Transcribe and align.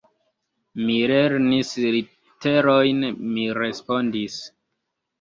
Mi 0.85 0.95
lernis 1.11 1.75
literojn, 1.97 3.07
mi 3.31 3.49
respondis. 3.63 4.43